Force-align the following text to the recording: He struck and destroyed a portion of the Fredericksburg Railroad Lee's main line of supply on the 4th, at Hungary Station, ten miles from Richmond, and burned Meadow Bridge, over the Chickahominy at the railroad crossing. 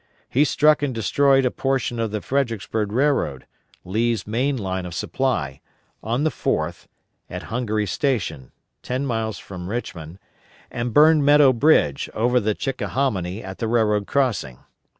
He 0.29 0.45
struck 0.45 0.81
and 0.81 0.95
destroyed 0.95 1.45
a 1.45 1.51
portion 1.51 1.99
of 1.99 2.09
the 2.09 2.21
Fredericksburg 2.21 2.91
Railroad 2.91 3.45
Lee's 3.85 4.25
main 4.25 4.57
line 4.57 4.83
of 4.87 4.95
supply 4.95 5.61
on 6.01 6.23
the 6.23 6.31
4th, 6.31 6.87
at 7.29 7.43
Hungary 7.53 7.85
Station, 7.85 8.51
ten 8.81 9.05
miles 9.05 9.37
from 9.37 9.69
Richmond, 9.69 10.17
and 10.71 10.91
burned 10.91 11.23
Meadow 11.23 11.53
Bridge, 11.53 12.09
over 12.15 12.39
the 12.39 12.55
Chickahominy 12.55 13.43
at 13.43 13.59
the 13.59 13.67
railroad 13.67 14.07
crossing. 14.07 14.63